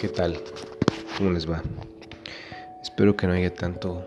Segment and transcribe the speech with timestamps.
[0.00, 0.38] ¿Qué tal?
[1.18, 1.62] ¿Cómo les va?
[2.80, 4.02] Espero que no haya tanto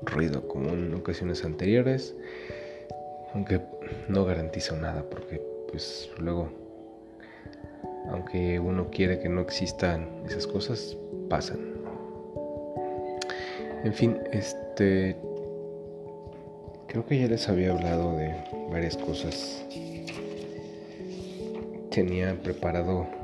[0.00, 2.14] ruido como en ocasiones anteriores,
[3.34, 3.60] aunque
[4.08, 6.48] no garantizo nada porque pues luego,
[8.08, 10.96] aunque uno quiere que no existan esas cosas,
[11.28, 11.58] pasan.
[13.84, 15.14] En fin, este,
[16.86, 18.34] creo que ya les había hablado de
[18.70, 19.62] varias cosas.
[21.90, 23.23] Tenía preparado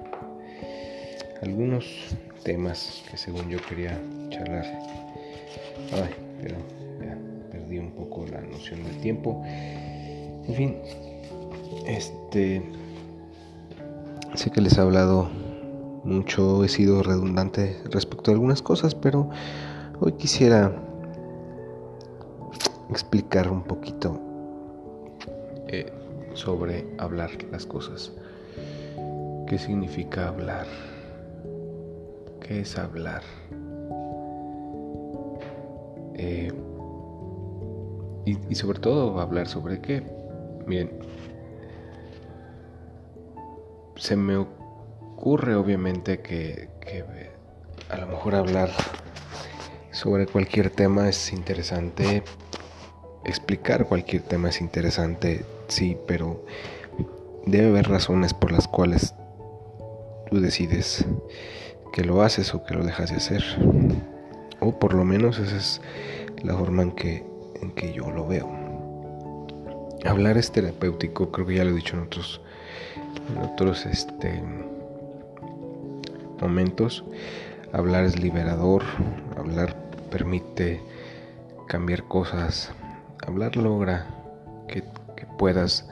[1.43, 3.99] algunos temas que según yo quería
[4.31, 4.65] charlar.
[6.41, 6.57] Pero
[7.03, 7.19] ya
[7.51, 9.43] perdí un poco la noción del tiempo.
[9.45, 10.77] En fin,
[11.87, 12.63] este
[14.35, 15.29] sé que les he hablado
[16.05, 19.29] mucho, he sido redundante respecto a algunas cosas, pero
[20.01, 20.73] hoy quisiera
[22.89, 24.19] explicar un poquito
[25.69, 25.93] eh,
[26.35, 28.13] sobre hablar las cosas.
[29.47, 30.67] ¿Qué significa hablar?
[32.51, 33.23] Es hablar.
[36.15, 36.53] Eh,
[38.27, 40.03] y, sobre todo hablar sobre qué.
[40.67, 40.91] Bien,
[43.97, 46.69] se me ocurre obviamente que
[47.89, 48.71] a lo mejor hablar
[49.91, 52.23] sobre cualquier tema es interesante,
[53.25, 56.45] explicar cualquier tema es interesante, sí, pero
[57.47, 59.15] debe haber razones por las cuales
[60.31, 61.05] tú decides
[61.93, 63.45] que lo haces o que lo dejas de hacer.
[64.61, 65.81] O por lo menos esa es
[66.43, 67.25] la forma en que,
[67.61, 68.49] en que yo lo veo.
[70.05, 72.41] Hablar es terapéutico, creo que ya lo he dicho en otros,
[73.31, 74.43] en otros este,
[76.41, 77.05] momentos.
[77.73, 78.83] Hablar es liberador,
[79.37, 79.77] hablar
[80.11, 80.81] permite
[81.69, 82.73] cambiar cosas,
[83.27, 84.07] hablar logra
[84.67, 84.83] que,
[85.17, 85.89] que puedas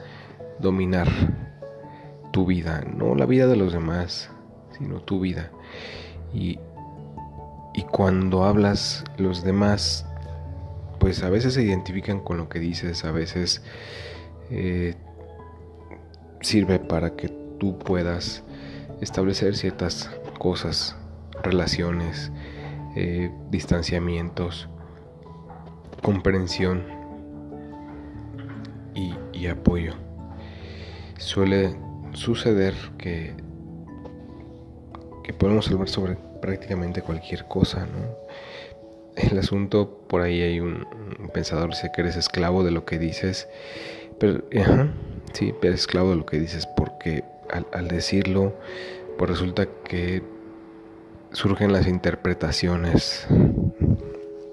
[0.59, 1.09] dominar
[2.33, 4.31] tu vida, no la vida de los demás,
[4.77, 5.51] sino tu vida.
[6.35, 6.59] Y,
[7.75, 10.07] y cuando hablas, los demás,
[10.99, 13.63] pues a veces se identifican con lo que dices, a veces
[14.51, 14.95] eh,
[16.41, 17.29] sirve para que
[17.59, 18.43] tú puedas
[19.01, 20.97] establecer ciertas cosas,
[21.43, 22.33] relaciones,
[22.97, 24.69] eh, distanciamientos,
[26.03, 26.83] comprensión
[28.95, 29.95] y, y apoyo.
[31.19, 31.77] Suele
[32.13, 33.35] suceder que
[35.29, 38.17] que podemos hablar sobre prácticamente cualquier cosa, ¿no?
[39.15, 40.87] El asunto, por ahí hay un,
[41.35, 43.47] pensador dice que eres esclavo de lo que dices,
[44.19, 44.43] pero,
[45.35, 47.25] sí, eres esclavo de lo que dices porque
[47.73, 48.55] al, decirlo,
[49.19, 50.23] pues resulta que
[51.33, 53.27] surgen las interpretaciones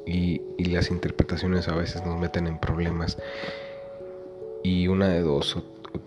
[0.05, 3.17] y, las interpretaciones a veces nos meten en problemas
[4.61, 5.63] y una de dos,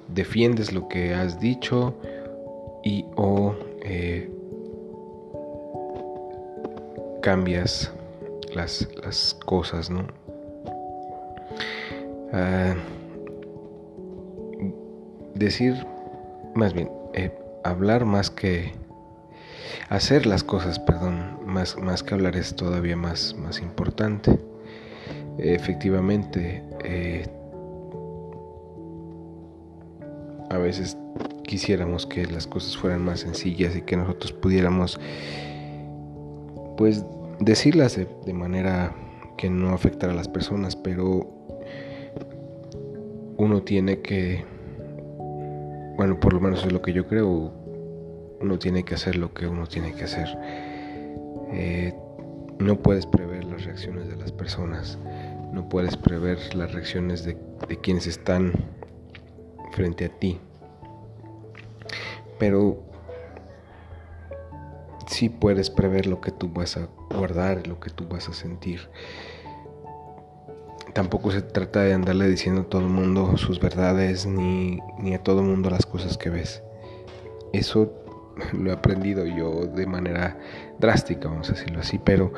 [0.08, 1.94] defiendes lo que has dicho
[2.84, 4.28] y o eh,
[7.22, 7.92] cambias
[8.54, 10.06] las, las cosas, ¿no?
[12.32, 12.74] Ah,
[15.34, 15.74] decir,
[16.54, 17.32] más bien, eh,
[17.64, 18.72] hablar más que
[19.88, 24.38] hacer las cosas, perdón, más, más que hablar es todavía más, más importante.
[25.38, 27.24] efectivamente, eh,
[30.50, 30.96] a veces
[31.44, 34.98] quisiéramos que las cosas fueran más sencillas y que nosotros pudiéramos
[36.78, 37.04] pues
[37.40, 38.94] decirlas de, manera
[39.36, 41.28] que no afectara a las personas, pero
[43.36, 44.44] uno tiene que,
[45.96, 47.52] bueno, por lo menos es lo que yo creo,
[48.40, 50.28] uno tiene que hacer lo que uno tiene que hacer.
[51.52, 51.92] Eh,
[52.60, 54.98] no puedes prever las reacciones de las personas,
[55.52, 57.36] no puedes prever las reacciones de,
[57.68, 58.52] de quienes están
[59.72, 60.38] frente a ti.
[62.38, 62.87] Pero
[65.18, 68.88] sí puedes prever lo que tú vas a guardar, lo que tú vas a sentir.
[70.94, 75.22] Tampoco se trata de andarle diciendo a todo el mundo sus verdades ni, ni a
[75.22, 76.62] todo el mundo las cosas que ves.
[77.52, 77.92] Eso
[78.52, 80.38] lo he aprendido yo de manera
[80.78, 82.32] drástica, vamos a decirlo así, pero,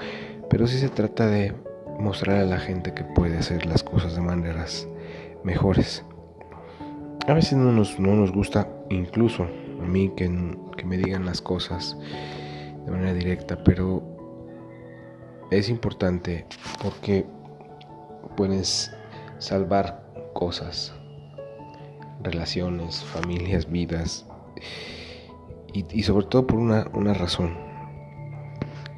[0.49, 1.52] pero sí se trata de
[1.99, 4.88] mostrar a la gente que puede hacer las cosas de maneras
[5.44, 6.02] mejores.
[7.26, 11.43] A veces no nos, no nos gusta, incluso a mí, que, que me digan las
[11.43, 11.99] cosas
[12.84, 14.02] de manera directa, pero
[15.50, 16.46] es importante
[16.82, 17.26] porque
[18.36, 18.92] puedes
[19.38, 20.94] salvar cosas,
[22.22, 24.26] relaciones, familias, vidas
[25.72, 27.56] y, sobre todo por una, una razón.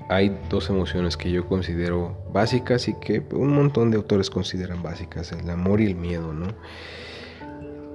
[0.09, 5.33] Hay dos emociones que yo considero básicas y que un montón de autores consideran básicas,
[5.33, 6.49] el amor y el miedo, ¿no?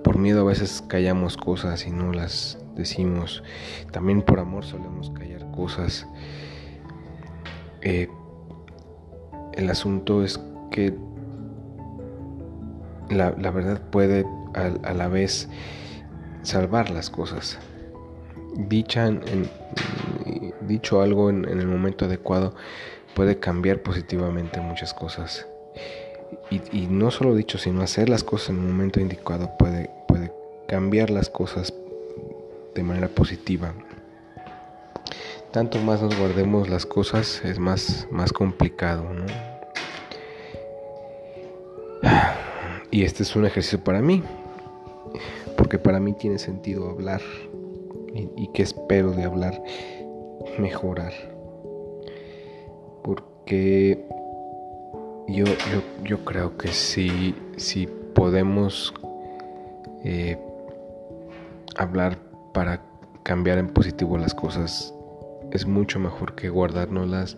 [0.03, 3.43] Por miedo a veces callamos cosas y no las decimos,
[3.91, 6.07] también por amor solemos callar cosas.
[7.81, 8.07] Eh,
[9.53, 10.39] el asunto es
[10.71, 10.93] que
[13.09, 15.49] la, verdad puede a, la vez
[16.43, 17.57] salvar las cosas.
[18.55, 19.49] En,
[20.61, 22.55] dicho algo en, el momento adecuado
[23.15, 25.47] puede cambiar positivamente muchas cosas.
[26.49, 30.31] Y, no solo dicho, sino hacer las cosas en el momento indicado puede, puede
[30.67, 31.73] cambiar las cosas
[32.77, 33.73] de manera positiva.
[35.51, 39.03] Tanto más nos guardemos las cosas, es más, más complicado,
[42.91, 44.23] Y este es un ejercicio para mí,
[45.57, 47.21] porque para mí tiene sentido hablar
[48.13, 49.61] y, que espero de hablar,
[50.57, 51.11] mejorar.
[53.03, 54.05] Porque
[55.27, 55.43] yo,
[56.03, 58.93] yo, creo que si, si podemos
[60.03, 60.37] eh,
[61.75, 62.26] hablar
[62.57, 62.81] para
[63.21, 64.91] cambiar en positivo las cosas,
[65.51, 67.37] es mucho mejor que guardárnoslas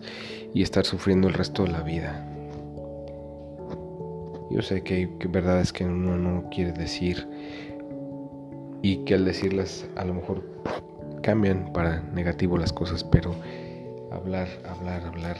[0.54, 2.26] y estar sufriendo el resto de la vida.
[4.50, 7.28] Yo sé que hay verdades que uno no quiere decir
[8.80, 10.42] y que al decirlas a lo mejor
[11.22, 13.34] cambian para negativo las cosas, pero
[14.10, 15.36] hablar, hablar, hablar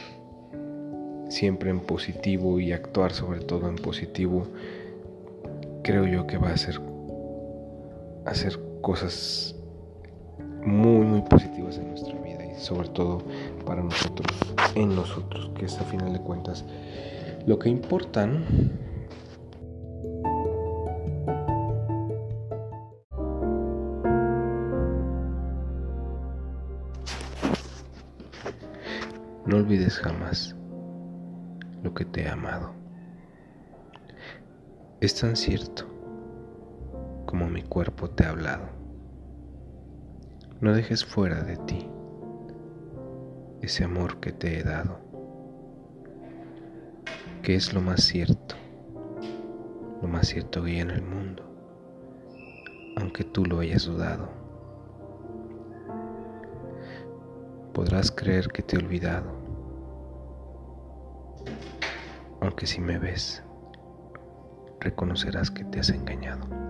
[1.31, 4.47] siempre en positivo y actuar sobre todo en positivo,
[5.82, 6.79] creo yo que va a hacer,
[8.27, 9.56] hacer cosas
[10.64, 13.22] muy, muy positivas en nuestra vida y sobre todo
[13.64, 14.26] para nosotros,
[14.74, 16.64] en nosotros, que es a final de cuentas
[17.46, 18.44] lo que importan.
[29.46, 30.54] No olvides jamás
[31.82, 32.72] lo que te he amado.
[35.00, 35.86] Es tan cierto
[37.26, 38.80] como mi cuerpo te ha hablado.
[40.60, 41.88] No dejes fuera de ti
[43.62, 44.98] ese amor que te he dado,
[47.42, 48.56] que es lo más cierto,
[50.02, 51.44] lo más cierto que hay en el mundo,
[52.96, 54.28] aunque tú lo hayas dudado.
[57.72, 59.32] Podrás creer que te he olvidado,
[62.42, 63.42] aunque si me ves,
[64.78, 66.69] reconocerás que te has engañado.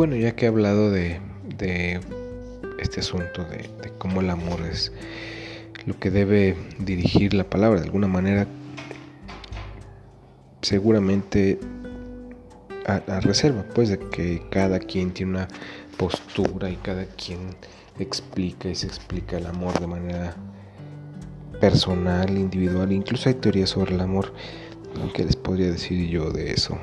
[0.00, 1.20] Bueno, ya que he hablado de,
[2.78, 3.68] este asunto, de,
[3.98, 4.92] cómo el amor es
[5.84, 8.46] lo que debe dirigir la palabra, de alguna manera,
[10.62, 11.60] seguramente
[12.86, 15.48] a, reserva, pues de que cada quien tiene una
[15.98, 17.54] postura y cada quien
[17.98, 20.34] explica y se explica el amor de manera
[21.60, 22.90] personal, individual.
[22.90, 24.32] Incluso hay teorías sobre el amor.
[25.12, 26.78] ¿Qué les podría decir yo de eso?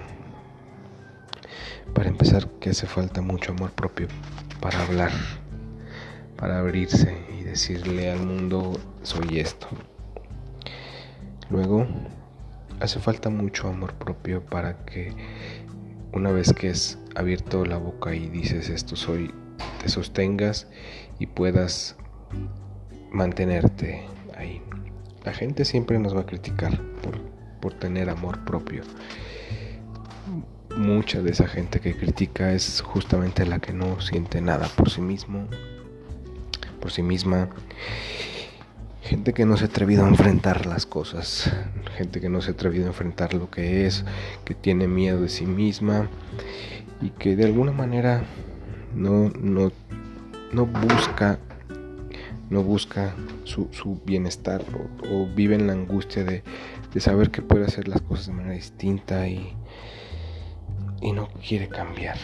[1.97, 4.07] Para empezar, que hace falta mucho amor propio
[4.61, 5.09] para hablar,
[6.35, 9.67] para abrirse y decirle al mundo, soy esto.
[11.49, 11.87] Luego,
[12.79, 15.11] hace falta mucho amor propio para que
[16.13, 19.33] una vez que es abierto la boca y dices esto soy,
[19.81, 20.67] te sostengas
[21.17, 21.95] y puedas
[23.11, 24.05] mantenerte
[24.37, 24.61] ahí.
[25.25, 27.19] La gente siempre nos va a criticar por,
[27.59, 28.83] por tener amor propio.
[30.97, 34.99] Mucha de esa gente que critica es justamente la que no siente nada por sí
[34.99, 35.45] mismo,
[36.81, 37.49] por sí misma.
[39.03, 41.51] Gente que no se ha atrevido a enfrentar las cosas,
[41.95, 44.05] gente que no se ha atrevido a enfrentar lo que es,
[44.43, 46.09] que tiene miedo de sí misma
[46.99, 48.23] y que de alguna manera
[48.95, 49.71] no, no,
[50.51, 51.37] no busca
[52.49, 53.13] no busca
[53.43, 54.63] su, bienestar
[55.11, 56.41] o, vive en la angustia de,
[56.91, 59.53] de, saber que puede hacer las cosas de manera distinta y,
[61.01, 62.17] y no quiere cambiar.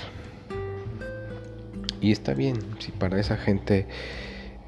[2.02, 3.88] Y está bien, si para esa gente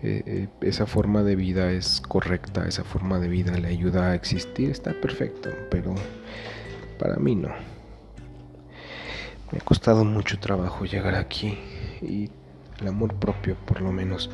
[0.03, 4.15] eh, eh, esa forma de vida es correcta, esa forma de vida le ayuda a
[4.15, 5.95] existir, está perfecto, pero
[6.99, 7.49] para mí no.
[9.51, 11.57] Me ha costado mucho trabajo llegar aquí
[12.01, 12.29] y
[12.81, 14.29] el amor propio por lo menos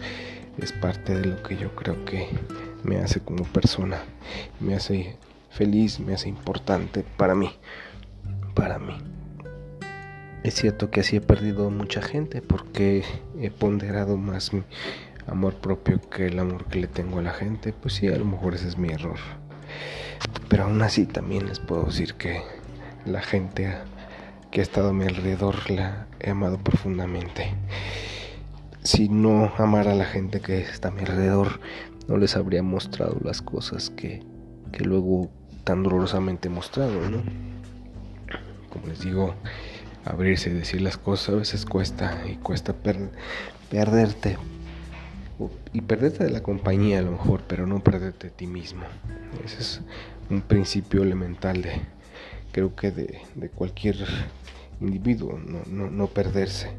[0.58, 2.28] es parte de lo que yo creo que
[2.84, 4.02] me hace como persona,
[4.60, 5.16] me hace
[5.52, 7.50] feliz, me hace importante para mí,
[8.56, 8.98] para mí.
[10.44, 13.04] Es cierto que así he perdido mucha gente porque
[13.40, 14.52] he ponderado más
[15.28, 18.26] amor propio que el amor que le tengo a la gente, pues sí, a lo
[18.26, 19.20] mejor ese es mi error.
[20.50, 22.42] Pero aún así también les puedo decir que
[23.06, 23.72] la gente
[24.50, 27.54] que ha estado a mi alrededor la he amado profundamente.
[28.84, 31.60] Si no amara a la gente que está a mi alrededor,
[32.08, 34.24] no les habría mostrado las cosas que,
[34.72, 35.30] que luego
[35.64, 37.22] tan dolorosamente he mostrado, ¿no?
[38.70, 39.36] Como les digo,
[40.06, 44.38] abrirse y decir las cosas a veces cuesta y cuesta perderte
[45.74, 48.84] y perderte de la compañía a lo mejor, pero no perderte de ti mismo.
[49.44, 49.82] Ese es
[50.30, 51.82] un principio elemental de,
[52.52, 53.96] creo que de, cualquier
[54.80, 56.72] individuo, no, no, perderse,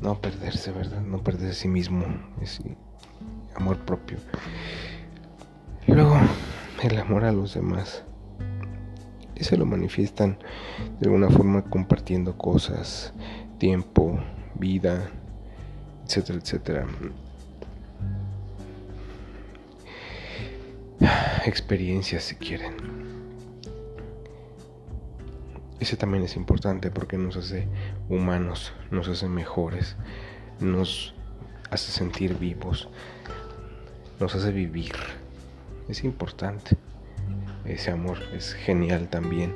[0.00, 1.00] no perderse, ¿verdad?
[1.00, 2.04] No perderse a sí mismo,
[2.42, 2.60] es
[3.54, 4.18] amor propio.
[5.86, 6.18] Luego,
[6.82, 8.04] el amor a los demás.
[9.36, 10.38] Ese lo manifiestan
[10.98, 13.12] de alguna forma compartiendo cosas,
[13.58, 14.18] tiempo,
[14.54, 15.10] vida,
[16.06, 16.86] etcétera, etcétera.
[21.44, 22.74] Experiencias si quieren.
[25.78, 27.68] Ese también es importante porque nos hace
[28.08, 29.96] humanos, nos hace mejores,
[30.58, 31.14] nos
[31.70, 32.88] hace sentir vivos,
[34.18, 34.94] nos hace vivir.
[35.88, 36.76] Es importante.
[37.68, 39.54] Ese amor es genial también.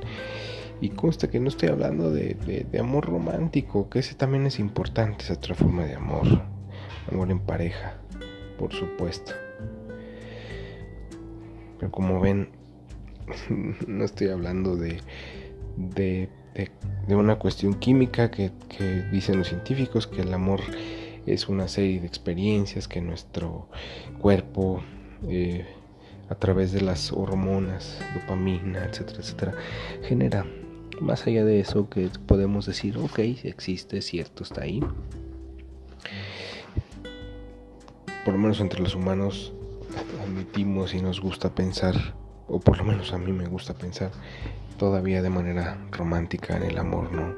[0.80, 5.34] Y consta que no estoy hablando de, amor romántico, que ese también es importante, esa
[5.34, 6.26] otra forma de amor.
[7.10, 7.98] Amor en pareja,
[8.58, 9.32] por supuesto.
[11.78, 12.48] Pero como ven,
[13.86, 15.00] no estoy hablando de,
[15.76, 16.28] de,
[17.08, 18.50] una cuestión química que,
[19.12, 20.60] dicen los científicos, que el amor
[21.26, 23.68] es una serie de experiencias que nuestro
[24.20, 24.82] cuerpo,
[25.28, 25.66] eh,
[26.30, 29.54] a través de las hormonas, dopamina, etcétera, etcétera,
[30.02, 30.46] genera.
[31.00, 34.80] Más allá de eso que podemos decir, ok, existe, cierto, está ahí.
[38.24, 39.52] Por lo menos entre los humanos
[40.22, 42.14] admitimos y nos gusta pensar,
[42.46, 44.12] o por lo menos a mí me gusta pensar,
[44.78, 47.34] todavía de manera romántica en el amor, no,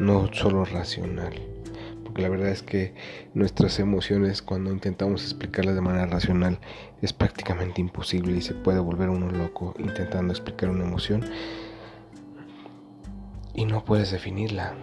[0.00, 1.53] no solo racional.
[2.14, 2.94] Porque la verdad es que
[3.34, 6.60] nuestras emociones cuando intentamos explicarlas de manera racional
[7.02, 11.24] es prácticamente imposible y se puede volver uno loco intentando explicar una emoción
[13.52, 14.74] y no puedes definirla.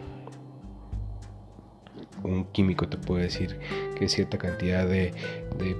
[2.22, 3.58] Un químico te puede decir
[3.96, 5.14] que cierta cantidad de,
[5.58, 5.78] de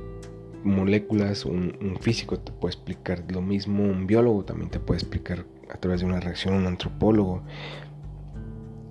[0.64, 5.76] moléculas, un, físico te puede explicar lo mismo, un biólogo también te puede explicar a
[5.76, 7.44] través de una reacción, un antropólogo.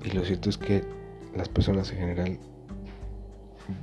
[0.04, 0.84] Y lo cierto es que
[1.34, 2.38] las personas en general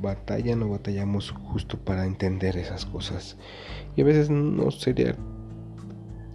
[0.02, 3.38] batallan o batallamos justo para entender esas cosas.
[3.96, 5.16] Y a veces no sería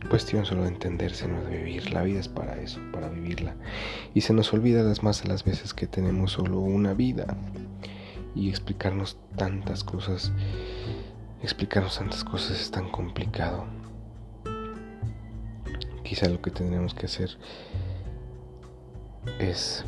[0.08, 1.92] cuestión solo de entender, sino de vivir.
[1.92, 3.54] La vida es para eso, para vivirla.
[4.14, 7.36] Y se nos olvida las más de las veces que tenemos solo una vida.
[8.34, 10.32] Y explicarnos tantas cosas
[11.42, 13.66] explicarnos tantas cosas es tan complicado.
[16.04, 17.30] Quizá lo que tendremos que hacer
[19.38, 19.84] es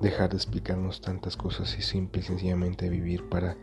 [0.00, 3.56] dejar de explicarnos tantas cosas y simple y sencillamente vivir para,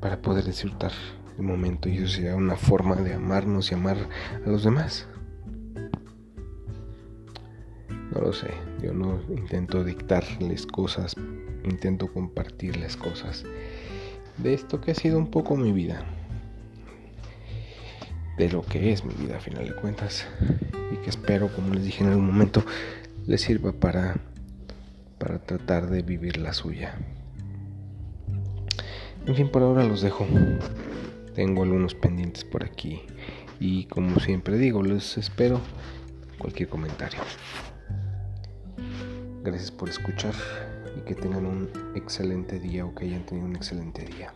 [0.00, 0.92] para poder disfrutar
[1.38, 3.96] el momento y eso sería una forma de amarnos y amar
[4.44, 5.06] a los demás.
[8.12, 8.50] No lo sé,
[8.82, 11.14] yo no intento dictarles cosas,
[11.64, 13.44] intento compartirles cosas
[14.38, 16.04] de esto que ha sido un poco mi vida.
[18.38, 20.26] De lo que es mi vida a final de cuentas.
[20.92, 22.64] Y que espero, como les dije en algún momento,
[23.26, 24.16] les sirva para,
[25.18, 26.96] para tratar de vivir la suya.
[29.26, 30.26] En fin, por ahora los dejo.
[31.34, 33.02] Tengo algunos pendientes por aquí.
[33.58, 35.60] Y como siempre digo, les espero
[36.38, 37.20] cualquier comentario.
[39.42, 40.34] Gracias por escuchar
[40.96, 44.32] y que tengan un excelente día o que hayan tenido un excelente día.